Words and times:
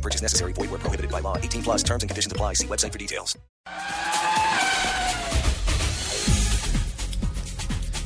Purchase 0.00 0.22
necessary. 0.22 0.52
Void 0.52 0.80
prohibited 0.80 1.10
by 1.10 1.20
law. 1.20 1.36
18 1.36 1.62
plus 1.62 1.82
terms 1.82 2.02
and 2.02 2.10
conditions 2.10 2.32
apply. 2.32 2.54
See 2.54 2.66
website 2.66 2.92
for 2.92 2.98
details. 2.98 3.36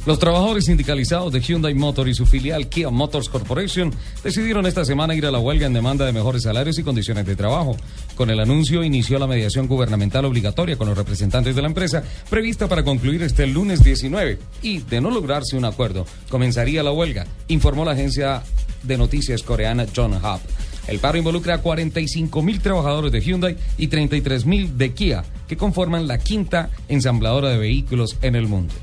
Los 0.07 0.19
trabajadores 0.19 0.67
sindicalizados 0.67 1.33
de 1.33 1.41
Hyundai 1.41 1.73
Motor 1.73 2.11
y 2.11 2.15
su 2.15 2.27
filial 2.27 2.69
Kia 2.69 2.91
Motors 2.91 3.31
Corporation 3.31 3.91
decidieron 4.23 4.67
esta 4.67 4.85
semana 4.85 5.15
ir 5.15 5.25
a 5.25 5.31
la 5.31 5.39
huelga 5.39 5.67
en 5.67 5.73
demanda 5.73 6.05
de 6.05 6.13
mejores 6.13 6.43
salarios 6.43 6.79
y 6.79 6.83
condiciones 6.83 7.25
de 7.25 7.37
trabajo. 7.37 7.75
Con 8.15 8.29
el 8.29 8.39
anuncio 8.39 8.85
inició 8.85 9.19
la 9.19 9.27
mediación 9.27 9.67
gubernamental 9.67 10.27
obligatoria 10.27 10.77
con 10.77 10.89
los 10.89 10.99
representantes 10.99 11.57
de 11.57 11.63
la 11.63 11.69
empresa, 11.69 12.05
prevista 12.29 12.69
para 12.69 12.85
concluir 12.85 13.23
este 13.23 13.47
lunes 13.47 13.83
19. 13.83 14.39
Y 14.61 14.81
de 14.81 15.01
no 15.01 15.11
lograrse 15.11 15.57
un 15.57 15.65
acuerdo, 15.65 16.05
comenzaría 16.29 16.83
la 16.83 16.93
huelga, 16.93 17.27
informó 17.49 17.87
la 17.87 17.93
agencia 17.93 18.43
de 18.83 18.99
noticias 18.99 19.43
coreana 19.43 19.87
John 19.97 20.13
Hub. 20.13 20.41
El 20.87 20.99
paro 20.99 21.17
involucra 21.19 21.55
a 21.55 21.59
45 21.59 22.43
mil 22.43 22.61
trabajadores 22.61 23.11
de 23.11 23.21
Hyundai 23.21 23.57
y 23.79 23.89
33 23.89 24.45
mil 24.45 24.77
de 24.77 24.93
Kia, 24.93 25.25
que 25.49 25.57
conforman 25.57 26.07
la 26.07 26.19
quinta 26.19 26.71
ensambladora 26.89 27.49
de 27.51 27.59
vehículos 27.59 28.17
en 28.23 28.37
el 28.37 28.47
mundo. 28.47 28.75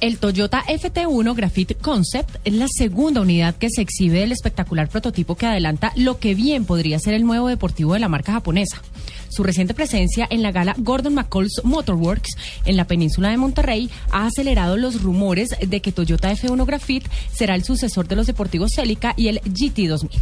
El 0.00 0.16
Toyota 0.16 0.64
FT1 0.64 1.36
Graphite 1.36 1.74
Concept 1.74 2.36
es 2.46 2.54
la 2.54 2.68
segunda 2.68 3.20
unidad 3.20 3.54
que 3.56 3.68
se 3.68 3.82
exhibe 3.82 4.20
del 4.20 4.32
espectacular 4.32 4.88
prototipo 4.88 5.36
que 5.36 5.44
adelanta 5.44 5.92
lo 5.94 6.18
que 6.18 6.34
bien 6.34 6.64
podría 6.64 6.98
ser 6.98 7.12
el 7.12 7.26
nuevo 7.26 7.48
deportivo 7.48 7.92
de 7.92 8.00
la 8.00 8.08
marca 8.08 8.32
japonesa. 8.32 8.80
Su 9.28 9.42
reciente 9.42 9.74
presencia 9.74 10.26
en 10.30 10.42
la 10.42 10.52
gala 10.52 10.74
Gordon 10.78 11.12
McCall's 11.12 11.60
Motorworks 11.64 12.30
en 12.64 12.78
la 12.78 12.86
península 12.86 13.28
de 13.28 13.36
Monterrey 13.36 13.90
ha 14.10 14.24
acelerado 14.24 14.78
los 14.78 15.02
rumores 15.02 15.50
de 15.60 15.82
que 15.82 15.92
Toyota 15.92 16.32
F1 16.32 16.64
Graphite 16.64 17.10
será 17.30 17.54
el 17.54 17.64
sucesor 17.64 18.08
de 18.08 18.16
los 18.16 18.26
deportivos 18.26 18.72
Celica 18.74 19.12
y 19.18 19.28
el 19.28 19.42
GT2000. 19.42 20.18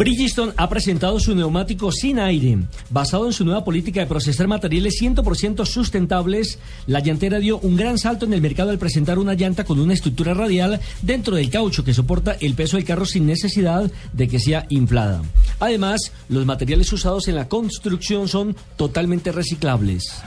Bridgestone 0.00 0.54
ha 0.56 0.66
presentado 0.66 1.20
su 1.20 1.34
neumático 1.34 1.92
sin 1.92 2.18
aire. 2.18 2.56
Basado 2.88 3.26
en 3.26 3.34
su 3.34 3.44
nueva 3.44 3.64
política 3.64 4.00
de 4.00 4.06
procesar 4.06 4.48
materiales 4.48 4.94
100% 4.98 5.66
sustentables, 5.66 6.58
la 6.86 7.00
llantera 7.00 7.38
dio 7.38 7.58
un 7.58 7.76
gran 7.76 7.98
salto 7.98 8.24
en 8.24 8.32
el 8.32 8.40
mercado 8.40 8.70
al 8.70 8.78
presentar 8.78 9.18
una 9.18 9.34
llanta 9.34 9.64
con 9.64 9.78
una 9.78 9.92
estructura 9.92 10.32
radial 10.32 10.80
dentro 11.02 11.36
del 11.36 11.50
caucho 11.50 11.84
que 11.84 11.92
soporta 11.92 12.32
el 12.40 12.54
peso 12.54 12.78
del 12.78 12.86
carro 12.86 13.04
sin 13.04 13.26
necesidad 13.26 13.92
de 14.14 14.26
que 14.26 14.40
sea 14.40 14.64
inflada. 14.70 15.20
Además, 15.58 16.12
los 16.30 16.46
materiales 16.46 16.90
usados 16.94 17.28
en 17.28 17.34
la 17.34 17.48
construcción 17.48 18.26
son 18.26 18.56
totalmente 18.78 19.32
reciclables. 19.32 20.22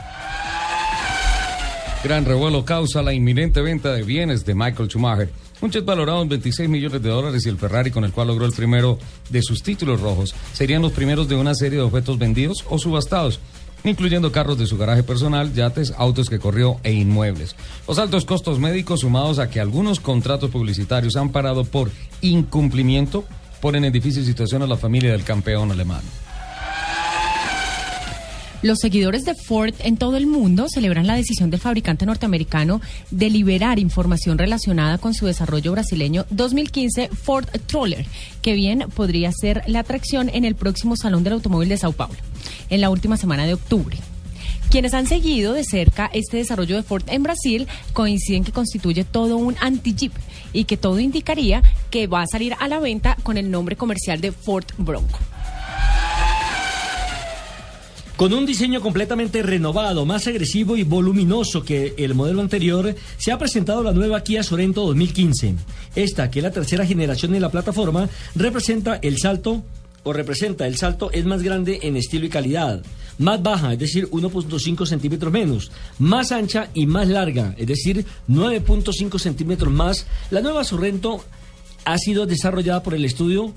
Gran 2.04 2.26
revuelo 2.26 2.64
causa 2.64 3.02
la 3.02 3.16
inminente 3.16 3.60
venta 3.62 3.92
de 3.92 4.04
bienes 4.04 4.46
de 4.46 4.54
Michael 4.54 4.90
Schumacher. 4.90 5.32
Un 5.64 5.72
jet 5.72 5.86
valorado 5.86 6.22
en 6.22 6.28
26 6.28 6.67
millones 6.67 7.02
de 7.02 7.08
dólares 7.08 7.45
y 7.45 7.50
el 7.50 7.58
Ferrari 7.58 7.89
con 7.89 8.03
el 8.03 8.11
cual 8.11 8.28
logró 8.28 8.45
el 8.45 8.52
primero 8.52 9.00
de 9.30 9.42
sus 9.42 9.64
títulos 9.64 10.02
rojos 10.02 10.36
serían 10.52 10.81
los 10.81 10.92
primeros 10.92 11.30
de 11.30 11.36
una 11.36 11.55
serie 11.55 11.78
de 11.78 11.86
objetos 11.86 12.20
vendidos 12.20 12.66
o 12.70 12.78
subastados, 12.78 13.39
incluyendo 13.86 14.33
carros 14.33 14.58
de 14.58 14.67
su 14.67 14.78
garaje 14.78 15.03
personal, 15.03 15.53
yates, 15.53 15.94
autos 15.95 16.30
que 16.30 16.38
corrió 16.38 16.81
e 16.83 16.92
inmuebles. 16.92 17.55
Los 17.88 17.97
altos 17.97 18.25
costos 18.25 18.60
médicos 18.60 18.99
sumados 18.99 19.39
a 19.39 19.49
que 19.49 19.61
algunos 19.61 20.02
contratos 20.02 20.52
publicitarios 20.52 21.15
han 21.15 21.30
parado 21.30 21.64
por 21.64 21.89
incumplimiento 22.20 23.23
ponen 23.61 23.86
en 23.86 23.93
difícil 23.93 24.26
situación 24.26 24.64
a 24.64 24.67
la 24.67 24.76
familia 24.76 25.14
del 25.14 25.23
campeón 25.23 25.71
alemán. 25.71 26.02
Los 28.64 28.80
seguidores 28.80 29.26
de 29.26 29.36
Ford 29.36 29.74
en 29.80 29.98
todo 29.98 30.16
el 30.16 30.26
mundo 30.26 30.68
celebran 30.70 31.06
la 31.06 31.18
decisión 31.18 31.50
del 31.50 31.60
fabricante 31.60 32.06
norteamericano 32.06 32.80
de 33.12 33.30
liberar 33.30 33.78
información 33.78 34.38
relacionada 34.38 35.00
con 35.00 35.14
su 35.14 35.26
desarrollo 35.26 35.74
brasileño 35.74 36.26
2015 36.30 37.10
Ford 37.10 37.46
Troller, 37.68 38.06
que 38.42 38.54
bien 38.54 38.86
podría 38.96 39.34
ser 39.34 39.64
la 39.68 39.80
atracción 39.80 40.30
en 40.30 40.46
el 40.46 40.56
próximo 40.56 40.96
Salón 40.96 41.26
del 41.26 41.34
Automóvil 41.34 41.68
de 41.68 41.78
Sao 41.78 41.92
Paulo, 41.92 42.16
en 42.70 42.80
la 42.80 42.90
última 42.90 43.18
semana 43.18 43.46
de 43.46 43.56
octubre. 43.56 43.98
Quienes 44.70 44.94
han 44.94 45.08
seguido 45.08 45.52
de 45.52 45.66
cerca 45.66 46.10
este 46.14 46.38
desarrollo 46.38 46.78
de 46.78 46.84
Ford 46.84 47.04
en 47.08 47.22
Brasil 47.22 47.68
coinciden 47.92 48.45
que 48.45 48.54
constituye 48.54 49.04
todo 49.04 49.36
un 49.36 49.58
anti-Jeep 49.60 50.14
y 50.54 50.64
que 50.64 50.78
todo 50.78 51.02
indicaría 51.02 51.64
que 51.92 52.08
va 52.08 52.22
a 52.22 52.28
salir 52.28 52.56
a 52.58 52.70
la 52.70 52.80
venta 52.80 53.18
con 53.24 53.38
el 53.38 53.52
nombre 53.52 53.76
comercial 53.76 54.22
de 54.22 54.32
Ford 54.32 54.68
Bronco. 54.78 55.20
Con 58.16 58.32
un 58.32 58.46
diseño 58.46 58.80
completamente 58.80 59.42
renovado, 59.42 60.06
más 60.06 60.28
agresivo 60.28 60.78
y 60.78 60.84
voluminoso 60.84 61.64
que 61.64 61.96
el 61.98 62.14
modelo 62.14 62.42
anterior, 62.42 62.96
se 63.18 63.32
ha 63.32 63.40
presentado 63.40 63.82
la 63.82 63.92
nueva 63.92 64.22
Kia 64.22 64.44
Sorento 64.44 64.86
2015. 64.86 65.56
Esta, 65.96 66.30
que 66.30 66.40
es 66.40 66.44
la 66.44 66.52
tercera 66.52 66.86
generación 66.86 67.32
de 67.32 67.40
la 67.40 67.50
plataforma, 67.50 68.08
representa 68.36 68.98
el 69.02 69.18
salto 69.18 69.64
o 70.04 70.14
representa 70.14 70.68
el 70.68 70.78
salto 70.78 71.12
es 71.12 71.26
más 71.26 71.42
grande 71.42 71.80
en 71.84 71.96
estilo 71.96 72.26
y 72.28 72.30
calidad, 72.30 72.84
más 73.18 73.42
baja, 73.42 73.74
es 73.74 73.80
decir, 73.80 74.08
1.5 74.10 74.86
centímetros 74.86 75.34
menos, 75.34 75.72
más 75.98 76.32
ancha 76.32 76.70
y 76.74 76.86
más 76.86 77.08
larga, 77.08 77.56
es 77.58 77.68
decir, 77.68 78.06
9.5 78.30 79.18
centímetros 79.18 79.74
más. 79.74 80.06
La 80.30 80.42
nueva 80.42 80.64
Sorento 80.64 81.24
ha 81.86 81.98
sido 81.98 82.26
desarrollada 82.26 82.84
por 82.84 82.94
el 82.94 83.06
estudio 83.06 83.54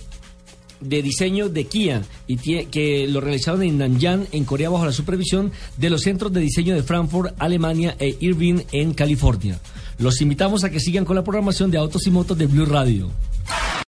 de 0.81 1.03
diseño 1.03 1.49
de 1.49 1.65
Kia 1.65 2.03
y 2.27 2.37
que 2.37 3.07
lo 3.09 3.21
realizaron 3.21 3.63
en 3.63 3.79
Nanyang, 3.79 4.27
en 4.33 4.45
Corea, 4.45 4.71
bajo 4.71 4.85
la 4.85 4.93
supervisión 4.93 5.53
de 5.77 5.91
los 5.91 6.03
centros 6.03 6.33
de 6.33 6.41
diseño 6.41 6.75
de 6.75 6.83
Frankfurt, 6.83 7.35
Alemania 7.39 7.97
e 7.99 8.17
Irvine, 8.21 8.67
en 8.73 8.95
California. 8.95 9.59
Los 9.99 10.21
invitamos 10.21 10.65
a 10.65 10.71
que 10.71 10.81
sigan 10.81 11.05
con 11.05 11.17
la 11.17 11.25
programación 11.25 11.71
de 11.71 11.79
Autos 11.79 12.07
y 12.07 12.11
Motos 12.11 12.37
de 12.37 12.47
Blue 12.47 12.67
Radio. 12.67 13.11